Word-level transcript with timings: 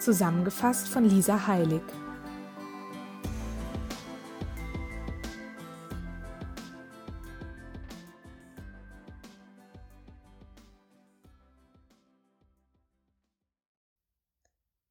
Zusammengefasst 0.00 0.88
von 0.88 1.04
Lisa 1.04 1.46
Heilig. 1.46 1.82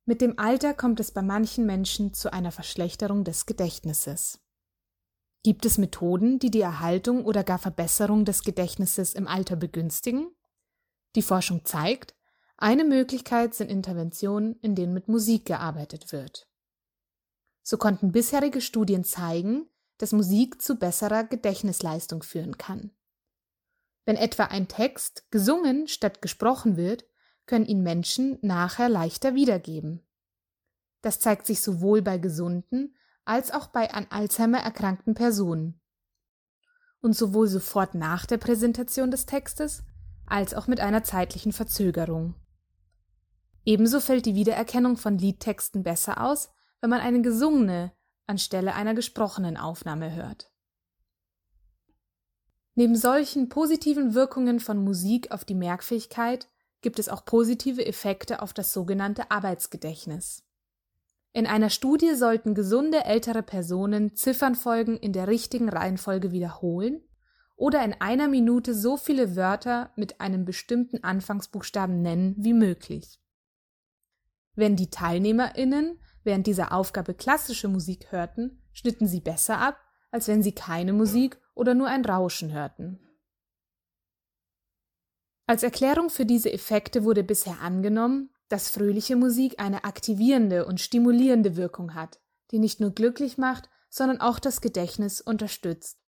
Mit 0.05 0.21
dem 0.21 0.37
Alter 0.37 0.75
kommt 0.75 0.99
es 0.99 1.11
bei 1.11 1.23
manchen 1.23 1.65
Menschen 1.65 2.13
zu 2.13 2.31
einer 2.31 2.51
Verschlechterung 2.51 3.23
des 3.23 3.47
Gedächtnisses. 3.47 4.39
Gibt 5.43 5.65
es 5.65 5.79
Methoden, 5.79 6.37
die 6.37 6.51
die 6.51 6.61
Erhaltung 6.61 7.25
oder 7.25 7.43
gar 7.43 7.57
Verbesserung 7.57 8.25
des 8.25 8.43
Gedächtnisses 8.43 9.15
im 9.15 9.27
Alter 9.27 9.55
begünstigen? 9.55 10.35
Die 11.15 11.23
Forschung 11.23 11.65
zeigt, 11.65 12.15
eine 12.61 12.83
Möglichkeit 12.83 13.55
sind 13.55 13.71
Interventionen, 13.71 14.59
in 14.61 14.75
denen 14.75 14.93
mit 14.93 15.07
Musik 15.07 15.45
gearbeitet 15.45 16.11
wird. 16.11 16.47
So 17.63 17.77
konnten 17.77 18.11
bisherige 18.11 18.59
Studien 18.59 19.03
zeigen, 19.03 19.69
dass 19.97 20.11
Musik 20.11 20.61
zu 20.61 20.75
besserer 20.75 21.23
Gedächtnisleistung 21.23 22.21
führen 22.21 22.57
kann. 22.57 22.91
Wenn 24.05 24.17
etwa 24.17 24.45
ein 24.45 24.67
Text 24.67 25.29
gesungen 25.31 25.87
statt 25.87 26.21
gesprochen 26.21 26.77
wird, 26.77 27.05
können 27.45 27.65
ihn 27.65 27.81
Menschen 27.81 28.39
nachher 28.41 28.89
leichter 28.89 29.35
wiedergeben. 29.35 30.05
Das 31.01 31.19
zeigt 31.19 31.45
sich 31.45 31.61
sowohl 31.61 32.01
bei 32.01 32.17
gesunden 32.17 32.95
als 33.23 33.51
auch 33.51 33.67
bei 33.67 33.93
an 33.93 34.07
Alzheimer 34.09 34.59
erkrankten 34.59 35.13
Personen. 35.13 35.79
Und 36.99 37.15
sowohl 37.15 37.47
sofort 37.47 37.93
nach 37.93 38.25
der 38.25 38.37
Präsentation 38.37 39.11
des 39.11 39.25
Textes 39.25 39.83
als 40.25 40.53
auch 40.53 40.67
mit 40.67 40.79
einer 40.79 41.03
zeitlichen 41.03 41.53
Verzögerung. 41.53 42.35
Ebenso 43.69 43.99
fällt 43.99 44.25
die 44.25 44.33
Wiedererkennung 44.33 44.97
von 44.97 45.19
Liedtexten 45.19 45.83
besser 45.83 46.23
aus, 46.25 46.49
wenn 46.81 46.89
man 46.89 47.01
eine 47.01 47.21
gesungene 47.21 47.91
anstelle 48.25 48.73
einer 48.73 48.95
gesprochenen 48.95 49.57
Aufnahme 49.57 50.15
hört. 50.15 50.51
Neben 52.73 52.95
solchen 52.95 53.47
positiven 53.47 54.15
Wirkungen 54.15 54.59
von 54.59 54.83
Musik 54.83 55.29
auf 55.29 55.45
die 55.45 55.53
Merkfähigkeit 55.53 56.49
gibt 56.81 56.97
es 56.97 57.09
auch 57.09 57.25
positive 57.25 57.85
Effekte 57.85 58.41
auf 58.41 58.53
das 58.53 58.73
sogenannte 58.73 59.29
Arbeitsgedächtnis. 59.29 60.43
In 61.33 61.45
einer 61.45 61.69
Studie 61.69 62.15
sollten 62.15 62.55
gesunde 62.55 63.05
ältere 63.05 63.43
Personen 63.43 64.15
Ziffernfolgen 64.15 64.97
in 64.97 65.13
der 65.13 65.27
richtigen 65.27 65.69
Reihenfolge 65.69 66.31
wiederholen 66.31 67.03
oder 67.55 67.85
in 67.85 67.93
einer 68.01 68.29
Minute 68.29 68.73
so 68.73 68.97
viele 68.97 69.35
Wörter 69.35 69.91
mit 69.95 70.21
einem 70.21 70.43
bestimmten 70.43 71.03
Anfangsbuchstaben 71.03 72.01
nennen 72.01 72.33
wie 72.39 72.53
möglich. 72.53 73.19
Wenn 74.55 74.75
die 74.75 74.89
TeilnehmerInnen 74.89 75.99
während 76.23 76.47
dieser 76.47 76.73
Aufgabe 76.73 77.13
klassische 77.13 77.67
Musik 77.67 78.11
hörten, 78.11 78.61
schnitten 78.73 79.07
sie 79.07 79.21
besser 79.21 79.59
ab, 79.59 79.79
als 80.11 80.27
wenn 80.27 80.43
sie 80.43 80.53
keine 80.53 80.93
Musik 80.93 81.39
oder 81.55 81.73
nur 81.73 81.87
ein 81.87 82.05
Rauschen 82.05 82.51
hörten. 82.51 82.99
Als 85.45 85.63
Erklärung 85.63 86.09
für 86.09 86.25
diese 86.25 86.51
Effekte 86.53 87.03
wurde 87.03 87.23
bisher 87.23 87.61
angenommen, 87.61 88.29
dass 88.49 88.69
fröhliche 88.69 89.15
Musik 89.15 89.59
eine 89.59 89.83
aktivierende 89.83 90.65
und 90.65 90.79
stimulierende 90.79 91.55
Wirkung 91.55 91.95
hat, 91.95 92.19
die 92.51 92.59
nicht 92.59 92.79
nur 92.79 92.91
glücklich 92.91 93.37
macht, 93.37 93.69
sondern 93.89 94.21
auch 94.21 94.39
das 94.39 94.61
Gedächtnis 94.61 95.21
unterstützt. 95.21 95.99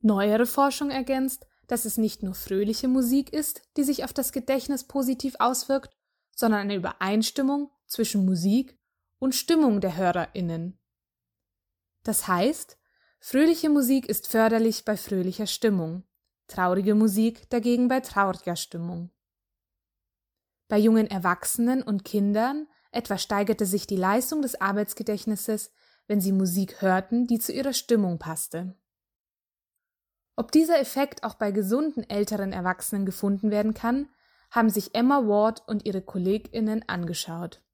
Neuere 0.00 0.46
Forschung 0.46 0.90
ergänzt, 0.90 1.46
dass 1.68 1.84
es 1.84 1.96
nicht 1.96 2.22
nur 2.22 2.34
fröhliche 2.34 2.88
Musik 2.88 3.32
ist, 3.32 3.62
die 3.76 3.84
sich 3.84 4.04
auf 4.04 4.12
das 4.12 4.32
Gedächtnis 4.32 4.84
positiv 4.84 5.36
auswirkt, 5.38 5.96
sondern 6.34 6.60
eine 6.60 6.76
Übereinstimmung 6.76 7.70
zwischen 7.86 8.24
Musik 8.24 8.78
und 9.18 9.34
Stimmung 9.34 9.80
der 9.80 9.96
Hörerinnen. 9.96 10.78
Das 12.02 12.26
heißt, 12.26 12.78
fröhliche 13.20 13.70
Musik 13.70 14.08
ist 14.08 14.28
förderlich 14.28 14.84
bei 14.84 14.96
fröhlicher 14.96 15.46
Stimmung, 15.46 16.04
traurige 16.48 16.94
Musik 16.94 17.48
dagegen 17.50 17.88
bei 17.88 18.00
trauriger 18.00 18.56
Stimmung. 18.56 19.10
Bei 20.68 20.78
jungen 20.78 21.06
Erwachsenen 21.06 21.82
und 21.82 22.04
Kindern 22.04 22.66
etwa 22.92 23.18
steigerte 23.18 23.66
sich 23.66 23.86
die 23.86 23.96
Leistung 23.96 24.42
des 24.42 24.60
Arbeitsgedächtnisses, 24.60 25.72
wenn 26.06 26.20
sie 26.20 26.32
Musik 26.32 26.82
hörten, 26.82 27.26
die 27.26 27.38
zu 27.38 27.52
ihrer 27.52 27.72
Stimmung 27.72 28.18
passte. 28.18 28.74
Ob 30.36 30.50
dieser 30.50 30.78
Effekt 30.80 31.24
auch 31.24 31.34
bei 31.34 31.50
gesunden 31.50 32.08
älteren 32.08 32.52
Erwachsenen 32.52 33.06
gefunden 33.06 33.50
werden 33.50 33.74
kann, 33.74 34.08
haben 34.52 34.68
sich 34.68 34.94
Emma 34.94 35.26
Ward 35.26 35.66
und 35.66 35.86
ihre 35.86 36.02
KollegInnen 36.02 36.86
angeschaut. 36.88 37.64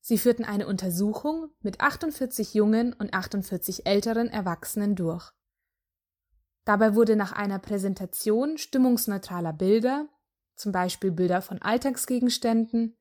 Sie 0.00 0.16
führten 0.16 0.44
eine 0.44 0.66
Untersuchung 0.66 1.50
mit 1.60 1.80
48 1.80 2.54
jungen 2.54 2.92
und 2.92 3.12
48 3.12 3.84
älteren 3.84 4.28
Erwachsenen 4.28 4.94
durch. 4.94 5.32
Dabei 6.64 6.94
wurde 6.94 7.16
nach 7.16 7.32
einer 7.32 7.58
Präsentation 7.58 8.58
stimmungsneutraler 8.58 9.52
Bilder, 9.52 10.08
zum 10.54 10.72
Beispiel 10.72 11.10
Bilder 11.10 11.42
von 11.42 11.60
Alltagsgegenständen, 11.60 12.96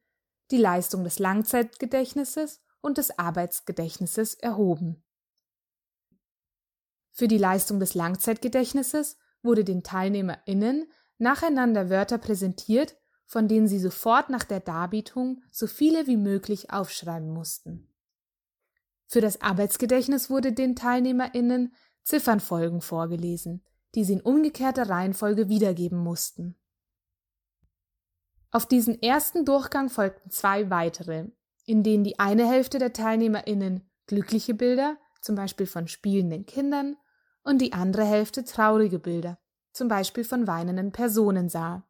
die 0.49 0.57
Leistung 0.57 1.03
des 1.03 1.19
Langzeitgedächtnisses 1.19 2.61
und 2.81 2.97
des 2.97 3.17
Arbeitsgedächtnisses 3.19 4.33
erhoben. 4.33 5.03
Für 7.11 7.27
die 7.27 7.37
Leistung 7.37 7.79
des 7.79 7.93
Langzeitgedächtnisses 7.93 9.17
wurde 9.43 9.63
den 9.63 9.83
TeilnehmerInnen 9.83 10.91
nacheinander 11.19 11.89
Wörter 11.89 12.17
präsentiert, 12.17 12.97
von 13.25 13.47
denen 13.47 13.67
sie 13.67 13.79
sofort 13.79 14.29
nach 14.29 14.43
der 14.43 14.59
Darbietung 14.59 15.41
so 15.51 15.67
viele 15.67 16.07
wie 16.07 16.17
möglich 16.17 16.71
aufschreiben 16.71 17.29
mussten. 17.29 17.87
Für 19.07 19.21
das 19.21 19.41
Arbeitsgedächtnis 19.41 20.29
wurde 20.29 20.53
den 20.53 20.75
TeilnehmerInnen 20.75 21.73
Ziffernfolgen 22.03 22.81
vorgelesen, 22.81 23.63
die 23.95 24.03
sie 24.03 24.13
in 24.13 24.21
umgekehrter 24.21 24.89
Reihenfolge 24.89 25.49
wiedergeben 25.49 25.97
mussten. 25.97 26.55
Auf 28.51 28.65
diesen 28.67 29.01
ersten 29.01 29.45
Durchgang 29.45 29.89
folgten 29.89 30.29
zwei 30.29 30.69
weitere, 30.69 31.27
in 31.65 31.83
denen 31.83 32.03
die 32.03 32.19
eine 32.19 32.47
Hälfte 32.47 32.77
der 32.77 32.93
TeilnehmerInnen 32.93 33.89
glückliche 34.05 34.53
Bilder, 34.53 34.97
zum 35.21 35.35
Beispiel 35.35 35.65
von 35.65 35.87
spielenden 35.87 36.45
Kindern, 36.45 36.97
und 37.43 37.61
die 37.61 37.73
andere 37.73 38.05
Hälfte 38.05 38.43
traurige 38.43 38.99
Bilder, 38.99 39.37
zum 39.73 39.87
Beispiel 39.87 40.23
von 40.23 40.47
weinenden 40.47 40.91
Personen 40.91 41.49
sah. 41.49 41.83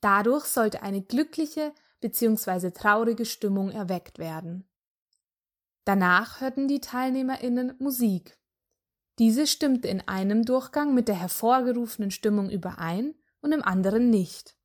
Dadurch 0.00 0.46
sollte 0.46 0.82
eine 0.82 1.02
glückliche 1.02 1.72
bzw. 2.00 2.70
traurige 2.70 3.26
Stimmung 3.26 3.70
erweckt 3.70 4.18
werden. 4.18 4.68
Danach 5.84 6.40
hörten 6.40 6.68
die 6.68 6.80
TeilnehmerInnen 6.80 7.74
Musik, 7.78 8.40
diese 9.20 9.46
stimmte 9.46 9.86
in 9.86 10.00
einem 10.08 10.46
Durchgang 10.46 10.94
mit 10.94 11.06
der 11.06 11.14
hervorgerufenen 11.14 12.10
Stimmung 12.10 12.48
überein 12.48 13.14
und 13.42 13.52
im 13.52 13.62
anderen 13.62 14.08
nicht. 14.08 14.56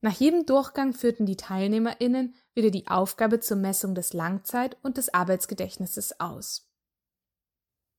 Nach 0.00 0.12
jedem 0.12 0.46
Durchgang 0.46 0.92
führten 0.92 1.26
die 1.26 1.36
TeilnehmerInnen 1.36 2.36
wieder 2.54 2.70
die 2.70 2.86
Aufgabe 2.86 3.40
zur 3.40 3.56
Messung 3.56 3.96
des 3.96 4.12
Langzeit- 4.12 4.76
und 4.84 4.98
des 4.98 5.12
Arbeitsgedächtnisses 5.12 6.20
aus. 6.20 6.70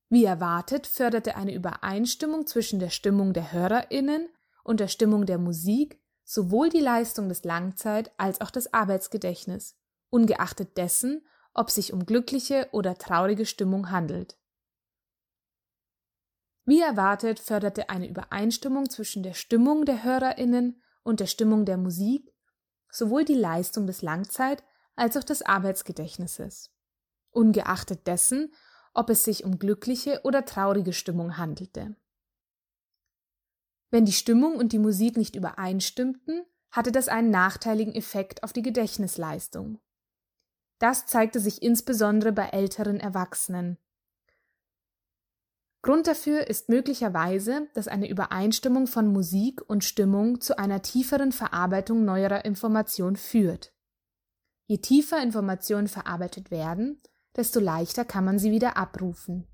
Wie 0.10 0.24
erwartet 0.24 0.88
förderte 0.88 1.36
eine 1.36 1.54
Übereinstimmung 1.54 2.48
zwischen 2.48 2.80
der 2.80 2.90
Stimmung 2.90 3.34
der 3.34 3.52
HörerInnen 3.52 4.30
und 4.70 4.80
der 4.80 4.88
Stimmung 4.88 5.26
der 5.26 5.40
Musik 5.40 6.00
sowohl 6.24 6.70
die 6.70 6.80
Leistung 6.80 7.28
des 7.28 7.44
Langzeit- 7.44 8.12
als 8.18 8.40
auch 8.40 8.52
das 8.52 8.72
Arbeitsgedächtnis, 8.72 9.76
ungeachtet 10.12 10.78
dessen, 10.78 11.26
ob 11.56 11.72
sich 11.72 11.92
um 11.92 12.06
glückliche 12.06 12.70
oder 12.72 12.96
traurige 12.96 13.48
Stimmung 13.48 13.90
handelt. 13.90 14.38
Wie 16.66 16.82
erwartet 16.82 17.40
förderte 17.40 17.90
eine 17.90 18.08
Übereinstimmung 18.08 18.92
zwischen 18.92 19.24
der 19.24 19.34
Stimmung 19.34 19.86
der 19.86 20.04
Hörerinnen 20.04 20.84
und 21.02 21.20
der 21.20 21.26
Stimmung 21.26 21.66
der 21.66 21.78
Musik 21.78 22.32
sowohl 22.92 23.26
die 23.26 23.34
Leistung 23.34 23.88
des 23.88 24.04
Langzeit- 24.04 24.64
als 24.96 25.18
auch 25.18 25.24
des 25.24 25.42
Arbeitsgedächtnisses, 25.42 26.72
ungeachtet 27.32 28.06
dessen, 28.06 28.54
ob 28.94 29.10
es 29.10 29.24
sich 29.24 29.44
um 29.44 29.58
glückliche 29.58 30.22
oder 30.26 30.46
traurige 30.46 30.94
Stimmung 30.94 31.38
handelte. 31.38 31.96
Wenn 33.92 34.06
die 34.06 34.14
Stimmung 34.14 34.56
und 34.56 34.72
die 34.72 34.80
Musik 34.80 35.18
nicht 35.18 35.36
übereinstimmten, 35.36 36.46
hatte 36.72 36.92
das 36.92 37.08
einen 37.08 37.32
nachteiligen 37.32 37.96
Effekt 37.96 38.44
auf 38.44 38.54
die 38.54 38.62
Gedächtnisleistung. 38.62 39.80
Das 40.78 41.08
zeigte 41.08 41.40
sich 41.40 41.62
insbesondere 41.62 42.32
bei 42.32 42.50
älteren 42.50 43.00
Erwachsenen. 43.00 43.78
Grund 45.82 46.08
dafür 46.08 46.48
ist 46.48 46.70
möglicherweise, 46.70 47.68
dass 47.74 47.88
eine 47.88 48.10
Übereinstimmung 48.10 48.86
von 48.86 49.12
Musik 49.12 49.62
und 49.68 49.84
Stimmung 49.84 50.42
zu 50.42 50.58
einer 50.58 50.82
tieferen 50.82 51.32
Verarbeitung 51.32 52.04
neuerer 52.04 52.44
Information 52.46 53.16
führt. 53.16 53.74
Je 54.68 54.78
tiefer 54.78 55.24
Informationen 55.24 55.88
verarbeitet 55.88 56.52
werden, 56.52 57.02
desto 57.36 57.60
leichter 57.60 58.06
kann 58.06 58.26
man 58.26 58.40
sie 58.40 58.52
wieder 58.52 58.78
abrufen. 58.78 59.48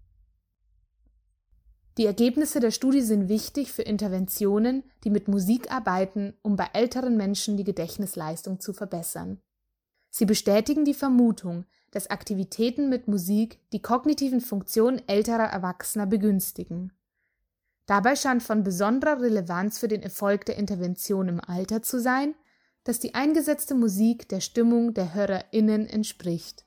Die 1.98 2.06
Ergebnisse 2.06 2.60
der 2.60 2.72
Studie 2.72 3.02
sind 3.02 3.30
wichtig 3.30 3.72
für 3.72 3.84
Interventionen, 3.84 4.84
die 5.04 5.10
mit 5.10 5.30
Musik 5.30 5.72
arbeiten, 5.72 6.34
um 6.42 6.58
bei 6.58 6.70
älteren 6.74 7.16
Menschen 7.16 7.56
die 7.56 7.64
Gedächtnisleistung 7.64 8.60
zu 8.60 8.74
verbessern. 8.74 9.40
Sie 10.10 10.26
bestätigen 10.26 10.84
die 10.84 10.94
Vermutung, 10.94 11.66
dass 11.92 12.10
Aktivitäten 12.10 12.90
mit 12.90 13.08
Musik 13.08 13.60
die 13.72 13.82
kognitiven 13.82 14.42
Funktionen 14.42 15.02
älterer 15.08 15.46
Erwachsener 15.46 16.06
begünstigen. 16.06 16.92
Dabei 17.86 18.16
scheint 18.16 18.44
von 18.44 18.64
besonderer 18.64 19.22
Relevanz 19.22 19.80
für 19.80 19.88
den 19.88 20.02
Erfolg 20.02 20.46
der 20.46 20.58
Intervention 20.58 21.30
im 21.30 21.40
Alter 21.40 21.82
zu 21.82 22.02
sein, 22.02 22.36
dass 22.84 23.00
die 23.00 23.14
eingesetzte 23.14 23.76
Musik 23.76 24.28
der 24.28 24.42
Stimmung 24.42 24.94
der 24.94 25.14
HörerInnen 25.14 25.88
entspricht. 25.88 26.66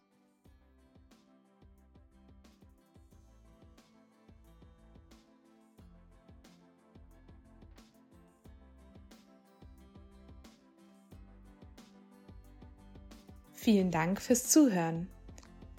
Vielen 13.68 13.90
Dank 13.90 14.22
fürs 14.22 14.48
Zuhören. 14.48 15.08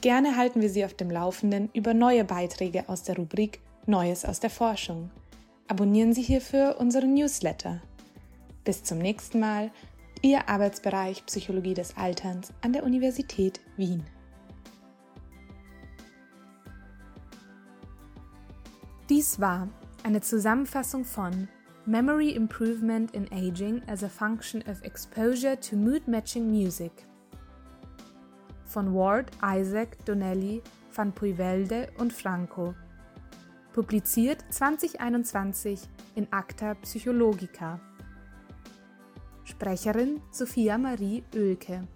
Gerne 0.01 0.37
halten 0.37 0.61
wir 0.61 0.69
Sie 0.69 0.85
auf 0.85 0.93
dem 0.93 1.09
Laufenden 1.09 1.71
über 1.73 1.95
neue 1.95 2.23
Beiträge 2.23 2.87
aus 2.87 3.01
der 3.01 3.15
Rubrik 3.15 3.61
Neues 3.87 4.25
aus 4.25 4.39
der 4.39 4.51
Forschung. 4.51 5.09
Abonnieren 5.67 6.13
Sie 6.13 6.21
hierfür 6.21 6.75
unseren 6.77 7.15
Newsletter. 7.15 7.81
Bis 8.63 8.83
zum 8.83 8.99
nächsten 8.99 9.39
Mal, 9.39 9.71
Ihr 10.21 10.47
Arbeitsbereich 10.47 11.25
Psychologie 11.25 11.73
des 11.73 11.97
Alterns 11.97 12.53
an 12.61 12.73
der 12.73 12.83
Universität 12.83 13.59
Wien. 13.75 14.03
Dies 19.09 19.39
war 19.39 19.67
eine 20.03 20.21
Zusammenfassung 20.21 21.05
von 21.05 21.47
Memory 21.87 22.33
Improvement 22.33 23.15
in 23.15 23.27
Aging 23.31 23.81
as 23.87 24.03
a 24.03 24.09
Function 24.09 24.61
of 24.69 24.83
Exposure 24.83 25.59
to 25.59 25.75
Mood 25.75 26.07
Matching 26.07 26.51
Music 26.51 27.08
von 28.69 28.93
Ward, 28.93 29.31
Isaac, 29.43 29.97
Donnelly, 30.05 30.61
Van 30.95 31.11
Puivelde 31.11 31.89
und 31.97 32.13
Franco. 32.13 32.73
Publiziert 33.73 34.45
2021 34.49 35.81
in 36.15 36.27
Acta 36.31 36.75
Psychologica. 36.75 37.79
Sprecherin 39.43 40.21
Sophia 40.31 40.77
Marie 40.77 41.23
Oelke 41.35 41.87